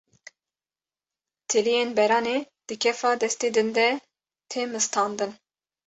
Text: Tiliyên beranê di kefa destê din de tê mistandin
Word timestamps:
Tiliyên 1.49 1.89
beranê 1.97 2.37
di 2.67 2.75
kefa 2.83 3.11
destê 3.21 3.47
din 3.55 3.69
de 3.77 3.89
tê 4.51 4.61
mistandin 4.73 5.31